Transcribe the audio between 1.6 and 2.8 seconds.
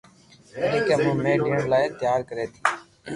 لاءِ تيار ڪري ٿي